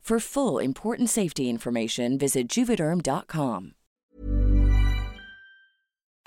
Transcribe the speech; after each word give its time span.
For 0.00 0.18
full 0.18 0.58
important 0.58 1.08
safety 1.08 1.48
information, 1.48 2.18
visit 2.18 2.48
juvederm.com. 2.48 3.74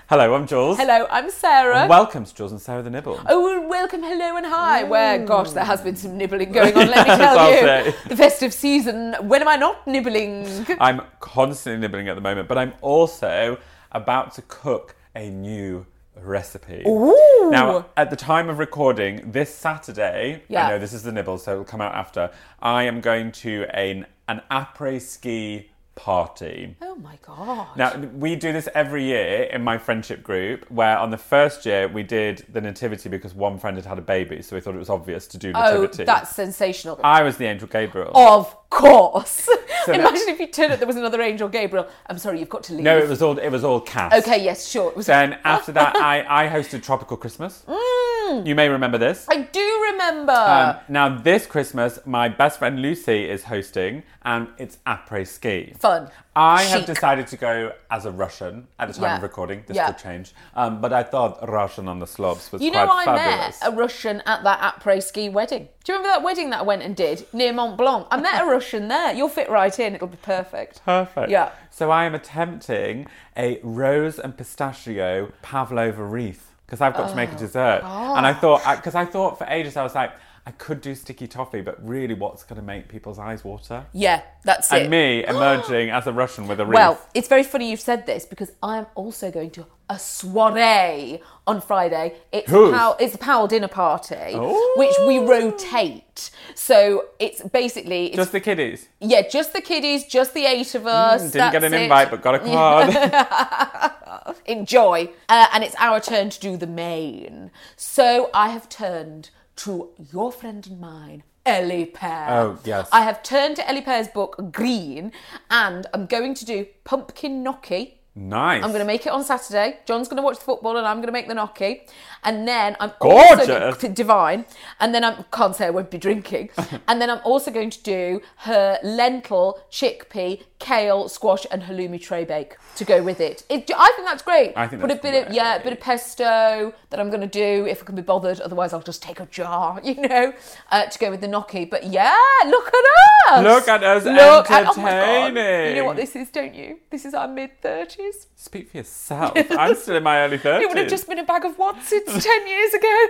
Hello, 0.08 0.36
I'm 0.36 0.48
Jules. 0.48 0.78
Hello, 0.78 1.06
I'm 1.10 1.30
Sarah. 1.30 1.82
And 1.82 1.90
welcome 1.90 2.24
to 2.24 2.34
Jules 2.34 2.52
and 2.52 2.62
Sarah 2.62 2.82
the 2.82 2.90
Nibble. 2.90 3.20
Oh, 3.28 3.68
welcome, 3.68 4.02
hello, 4.02 4.38
and 4.38 4.46
hi. 4.46 4.84
Where, 4.84 5.20
mm. 5.20 5.26
gosh, 5.26 5.52
there 5.52 5.66
has 5.66 5.82
been 5.82 5.96
some 5.96 6.18
nibbling 6.18 6.52
going 6.54 6.78
on, 6.78 6.88
let 6.88 7.08
me 7.08 7.16
tell 7.18 7.40
I'll 7.40 7.52
you. 7.52 7.60
say. 7.60 7.96
The 8.08 8.16
festive 8.16 8.54
season. 8.54 9.16
When 9.22 9.42
am 9.42 9.48
I 9.48 9.58
not 9.58 9.86
nibbling? 9.88 10.66
I'm 10.80 11.02
constantly 11.20 11.82
nibbling 11.82 12.08
at 12.08 12.16
the 12.16 12.22
moment, 12.22 12.48
but 12.48 12.58
I'm 12.58 12.74
also 12.82 13.58
about 13.92 14.34
to 14.36 14.44
cook 14.44 14.96
a 15.16 15.30
new 15.30 15.86
recipe. 16.22 16.84
Ooh. 16.88 17.50
Now, 17.52 17.88
at 17.98 18.10
the 18.10 18.16
time 18.16 18.50
of 18.50 18.60
recording, 18.60 19.32
this 19.32 19.54
Saturday, 19.54 20.44
Yeah. 20.48 20.68
I 20.68 20.70
know 20.70 20.80
this 20.80 20.94
is 20.94 21.04
the 21.04 21.12
nibble, 21.12 21.38
so 21.38 21.54
it'll 21.54 21.64
come 21.66 21.82
out 21.82 21.94
after, 21.96 22.32
I 22.62 22.84
am 22.84 23.02
going 23.02 23.32
to 23.34 23.66
an, 23.74 24.06
an 24.28 24.42
après 24.50 25.02
ski 25.02 25.70
party. 26.04 26.76
Oh 26.82 26.96
my 26.96 27.18
god. 27.26 27.78
Now, 27.78 27.96
we 27.96 28.36
do 28.36 28.52
this 28.52 28.68
every 28.76 29.06
year 29.06 29.44
in 29.44 29.64
my 29.64 29.78
friendship 29.78 30.22
group, 30.22 30.70
where 30.70 30.98
on 30.98 31.12
the 31.12 31.18
first 31.18 31.66
year 31.66 31.88
we 31.88 32.04
did 32.04 32.46
the 32.52 32.60
nativity 32.60 33.08
because 33.08 33.34
one 33.34 33.58
friend 33.58 33.78
had 33.78 33.86
had 33.86 33.98
a 33.98 34.02
baby, 34.02 34.42
so 34.42 34.58
we 34.58 34.60
thought 34.62 34.76
it 34.76 34.80
was 34.80 34.90
obvious 34.90 35.28
to 35.28 35.38
do 35.38 35.54
nativity. 35.54 35.78
oh, 35.78 35.82
nativity. 35.84 36.04
that's 36.04 36.36
sensational. 36.36 37.00
I 37.06 37.24
was 37.24 37.38
the 37.38 37.46
angel 37.46 37.70
Gabriel. 37.70 38.12
of 38.14 38.54
course. 38.70 39.46
that- 39.88 39.96
Imagine 39.96 40.28
if 40.28 40.40
you 40.42 40.48
turned 40.48 40.74
up, 40.74 40.80
there 40.80 40.88
was 40.88 40.98
another 40.98 41.22
angel 41.22 41.48
Gabriel. 41.48 41.88
I'm 42.08 42.18
sorry, 42.18 42.40
you've 42.40 42.50
got 42.50 42.64
to 42.64 42.74
leave. 42.74 42.84
No, 42.84 42.98
it 42.98 43.08
was 43.08 43.22
all 43.22 43.38
it 43.38 43.50
was 43.50 43.64
all 43.64 43.80
cast. 43.80 44.28
Okay, 44.28 44.44
yes, 44.44 44.68
sure. 44.68 44.90
It 44.90 44.98
was. 44.98 45.06
Then 45.06 45.40
after 45.46 45.72
that, 45.72 45.96
I, 45.96 46.46
I 46.46 46.50
hosted 46.50 46.84
Tropical 46.84 47.16
Christmas. 47.16 47.64
Mm. 47.66 48.46
You 48.46 48.56
may 48.56 48.68
remember 48.68 48.98
this. 48.98 49.26
I 49.30 49.38
do 49.42 49.83
remember. 49.94 50.32
Um, 50.34 50.76
now 50.90 51.10
this 51.18 51.46
Christmas, 51.46 52.00
my 52.06 52.28
best 52.30 52.60
friend 52.60 52.82
Lucy 52.82 53.30
is 53.30 53.44
hosting, 53.46 54.04
and 54.24 54.48
it's 54.58 54.78
après 54.86 55.26
ski. 55.28 55.74
Fun. 55.80 56.10
I 56.36 56.64
have 56.64 56.86
decided 56.86 57.28
to 57.28 57.38
go 57.38 57.74
as 57.92 58.06
a 58.06 58.12
Russian 58.12 58.68
at 58.80 58.88
the 58.88 58.94
time 58.96 59.04
Yeah. 59.04 59.16
of 59.18 59.24
recording. 59.24 59.64
This 59.68 59.78
Yeah. 59.78 59.88
could 59.88 59.98
change, 60.00 60.34
um, 60.56 60.82
but 60.82 60.92
I 60.92 61.04
thought 61.04 61.48
Russian 61.48 61.88
on 61.88 62.00
the 62.00 62.08
slopes 62.08 62.52
was 62.52 62.62
you 62.62 62.72
know, 62.72 62.88
I 62.92 63.06
fabulous. 63.06 63.62
met 63.62 63.72
a 63.74 63.76
Russian 63.76 64.22
at 64.26 64.44
that 64.44 64.60
après 64.60 65.04
ski 65.04 65.30
wedding. 65.30 65.68
Do 65.84 65.92
you 65.94 65.98
remember 66.00 66.14
that 66.16 66.24
wedding 66.24 66.50
that 66.52 66.60
I 66.60 66.64
went 66.64 66.82
and 66.82 66.96
did 66.96 67.28
near 67.34 67.54
Mont 67.54 67.78
Blanc? 67.78 68.08
I 68.10 68.18
met 68.18 68.42
a 68.42 68.46
Russian 68.58 68.88
there. 68.88 69.14
You'll 69.14 69.30
fit 69.30 69.50
right 69.50 69.78
in. 69.80 69.94
It'll 69.96 70.08
be 70.08 70.18
perfect. 70.18 70.84
Perfect. 70.86 71.30
Yeah. 71.30 71.50
So 71.70 71.92
I 71.92 72.06
am 72.06 72.16
attempting 72.16 73.08
a 73.38 73.60
rose 73.64 74.18
and 74.20 74.36
pistachio 74.38 75.32
pavlova 75.42 76.04
wreath 76.04 76.53
because 76.66 76.82
I've 76.82 76.94
got 76.96 77.08
to 77.08 77.14
Oh, 77.14 77.16
make 77.16 77.32
a 77.32 77.36
dessert, 77.38 77.82
and 77.84 78.26
I 78.26 78.34
thought 78.34 78.62
because 78.78 78.96
I 78.96 79.06
thought 79.06 79.38
for 79.38 79.46
ages 79.48 79.78
I 79.78 79.84
was 79.84 79.96
like 79.96 80.12
I 80.46 80.52
could 80.52 80.82
do 80.82 80.94
sticky 80.94 81.28
toffee, 81.28 81.62
but 81.62 81.78
really, 81.88 82.14
what's 82.14 82.44
going 82.44 82.58
to 82.60 82.66
make 82.66 82.90
people's 82.90 83.18
eyes 83.18 83.46
water? 83.46 83.86
Yeah, 83.94 84.24
that's 84.44 84.74
it. 84.74 84.82
And 84.82 84.90
me 84.90 85.26
emerging 85.28 85.90
as 85.90 86.06
a 86.06 86.12
Russian 86.12 86.48
with 86.50 86.60
a 86.60 86.66
wreath. 86.66 86.76
Well, 86.76 87.00
it's 87.14 87.30
very 87.30 87.44
funny 87.44 87.72
you've 87.72 87.80
said 87.80 88.06
this 88.06 88.26
because 88.26 88.52
I'm 88.62 88.86
also 88.96 89.32
going 89.32 89.52
to 89.52 89.66
a 89.90 89.98
soiree 89.98 91.22
on 91.48 91.62
Friday. 91.62 92.16
It's 92.34 92.50
Whose? 92.52 92.74
Powell, 92.76 92.98
it's 93.00 93.16
a 93.16 93.18
Powell 93.20 93.48
dinner 93.48 93.70
party, 93.70 94.16
Oh. 94.36 94.74
which 94.76 94.94
we 95.08 95.20
rotate. 95.20 96.30
So 96.56 97.06
it's 97.20 97.42
basically 97.42 98.08
it's, 98.08 98.18
just 98.18 98.34
the 98.34 98.42
kiddies. 98.42 98.90
yeah, 99.00 99.22
just 99.26 99.54
the 99.54 99.62
kiddies, 99.62 100.04
just 100.06 100.34
the 100.34 100.44
eight 100.46 100.76
of 100.76 100.86
us. 100.88 101.22
Mm, 101.24 101.32
Didn't 101.32 101.52
get 101.54 101.64
an 101.64 101.74
it. 101.74 101.82
invite, 101.84 102.12
but 102.12 102.22
got 102.22 102.36
a 102.36 102.40
card. 102.52 103.94
Enjoy, 104.46 105.10
uh, 105.30 105.48
and 105.54 105.64
it's 105.64 105.76
our 105.80 106.00
turn 106.00 106.30
to 106.30 106.40
do 106.40 106.58
the 106.58 106.68
main. 106.68 107.52
So 107.76 108.30
I 108.34 108.50
have 108.50 108.70
turned 108.70 109.30
to 109.58 109.90
your 110.12 110.32
friend 110.32 110.66
and 110.68 110.80
mine. 110.80 111.24
Elly 111.46 111.86
Pear. 111.86 112.28
Oh, 112.30 112.60
yes. 112.64 112.88
I 112.92 113.02
have 113.02 113.22
turned 113.22 113.58
to 113.58 113.70
Elly 113.70 113.82
Pear's 113.82 114.08
book 114.08 114.52
Green 114.54 115.12
and 115.50 115.86
I'm 115.94 116.06
going 116.06 116.34
to 116.36 116.46
do 116.46 116.66
pumpkin 116.86 117.44
gnocchi. 117.44 118.00
nice. 118.16 118.64
I'm 118.64 118.70
going 118.70 118.80
to 118.80 118.86
make 118.86 119.06
it 119.06 119.12
on 119.12 119.26
Saturday. 119.26 119.80
John's 119.86 120.08
going 120.08 120.16
to 120.18 120.24
watch 120.24 120.38
the 120.40 120.46
football 120.46 120.78
and 120.78 120.88
I'm 120.88 120.98
going 120.98 121.08
to 121.08 121.12
make 121.12 121.28
the 121.28 121.34
gnocchi. 121.34 121.82
And 122.24 122.48
then 122.48 122.78
I'm 122.80 122.94
also 123.02 123.46
Gorgeous. 123.46 123.78
going 123.82 123.94
divine. 123.94 124.46
And 124.80 124.96
then 124.96 125.04
I 125.04 125.22
can't 125.34 125.54
say 125.54 125.66
I 125.68 125.70
won't 125.72 125.92
be 125.92 125.98
drinking. 125.98 126.50
and 126.88 127.02
then 127.02 127.10
I'm 127.10 127.20
also 127.26 127.52
going 127.52 127.72
to 127.72 127.84
do 127.84 128.22
her 128.38 128.80
lentil, 128.82 129.60
chickpea, 129.70 130.44
kale, 130.64 131.10
squash, 131.10 131.46
and 131.52 131.64
halloumi 131.64 132.02
tray 132.02 132.24
bake 132.24 132.56
to 132.76 132.86
go 132.86 133.04
with 133.04 133.20
it. 133.20 133.44
it 133.50 133.70
I 133.76 133.92
think 133.96 134.08
that's 134.08 134.24
great. 134.24 134.54
I 134.56 134.68
think 134.68 134.82
Put 134.82 134.92
a 134.92 134.96
bit 134.96 135.28
of 135.28 135.34
yeah, 135.34 135.58
a 135.58 135.64
bit 135.64 135.74
of 135.74 135.80
pesto 135.80 136.74
that 136.90 137.00
I'm 137.00 137.10
going 137.10 137.22
to 137.22 137.28
do 137.28 137.66
if 137.68 137.82
I 137.84 137.86
can 137.86 137.96
be 137.96 138.02
bothered. 138.02 138.40
Otherwise, 138.40 138.72
I'll 138.74 138.82
just 138.82 139.04
take 139.04 139.20
a 139.20 139.26
jar, 139.26 139.80
you 139.90 139.96
know, 139.96 140.34
uh, 140.72 140.86
to 140.86 141.00
go 141.00 141.12
with 141.12 141.22
the 141.22 141.28
gnocchi. 141.28 141.66
But 141.66 141.84
yeah, 141.86 142.16
look 142.46 142.68
at 142.68 142.86
us. 143.34 143.44
Look 143.44 143.68
at 143.68 143.84
us 143.84 144.06
Look 144.06 144.50
at- 144.52 144.68
oh. 144.78 145.70
You 145.70 145.76
know 145.76 145.86
what 145.86 145.98
this 145.98 146.16
is, 146.16 146.30
don't 146.30 146.56
you? 146.56 146.80
This 146.90 147.06
is 147.06 147.14
our 147.14 147.28
mid 147.28 147.62
thirties. 147.62 148.28
Speak 148.36 148.72
for 148.72 148.78
yourself. 148.78 149.34
I'm 149.52 149.76
still 149.76 149.98
in 149.98 150.04
my 150.04 150.20
early 150.20 150.38
30s. 150.38 150.62
It 150.64 150.68
would 150.70 150.78
have 150.78 150.90
just 150.90 151.08
been 151.08 151.20
a 151.20 151.24
bag 151.24 151.46
of 151.46 151.58
Wotsits 151.58 152.24
10 152.24 152.48
years 152.48 152.74
ago. 152.74 153.08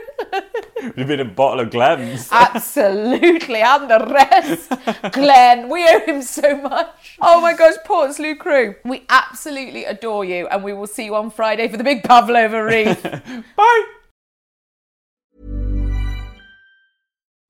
You've 0.95 1.07
been 1.07 1.19
a 1.19 1.25
bottle 1.25 1.59
of 1.61 1.71
Glens. 1.71 2.29
Absolutely, 2.31 3.61
and 3.61 3.89
the 3.89 4.05
rest. 4.11 5.11
Glen, 5.11 5.69
we 5.69 5.87
owe 5.87 5.99
him 6.01 6.21
so 6.21 6.55
much. 6.57 7.17
Oh 7.21 7.41
my 7.43 7.53
gosh, 7.53 7.75
Portslade 7.85 8.39
crew. 8.39 8.75
We 8.85 9.05
absolutely 9.09 9.83
adore 9.83 10.25
you, 10.25 10.47
and 10.47 10.63
we 10.63 10.73
will 10.73 10.87
see 10.87 11.05
you 11.05 11.15
on 11.15 11.29
Friday 11.29 11.67
for 11.67 11.77
the 11.77 11.83
big 11.83 12.03
Pavlova 12.03 12.63
wreath. 12.63 13.03
Bye. 13.57 13.83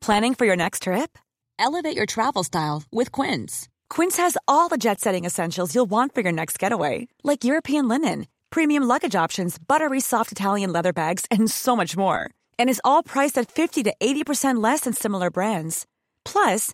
Planning 0.01 0.33
for 0.33 0.45
your 0.45 0.57
next 0.57 0.83
trip? 0.83 1.17
Elevate 1.57 1.95
your 1.95 2.05
travel 2.07 2.43
style 2.43 2.83
with 2.91 3.11
Quince. 3.11 3.69
Quince 3.89 4.17
has 4.17 4.37
all 4.47 4.67
the 4.67 4.77
jet 4.77 4.99
setting 4.99 5.23
essentials 5.25 5.73
you'll 5.73 5.85
want 5.85 6.13
for 6.13 6.21
your 6.21 6.31
next 6.31 6.59
getaway, 6.59 7.07
like 7.23 7.43
European 7.45 7.87
linen, 7.87 8.25
premium 8.49 8.83
luggage 8.83 9.15
options, 9.15 9.57
buttery 9.57 10.01
soft 10.01 10.31
Italian 10.31 10.73
leather 10.73 10.91
bags, 10.91 11.25
and 11.29 11.49
so 11.49 11.75
much 11.75 11.95
more. 11.95 12.29
And 12.59 12.69
is 12.69 12.81
all 12.83 13.03
priced 13.03 13.37
at 13.37 13.51
50 13.51 13.83
to 13.83 13.93
80% 14.01 14.61
less 14.61 14.81
than 14.81 14.93
similar 14.93 15.29
brands. 15.29 15.85
Plus, 16.25 16.73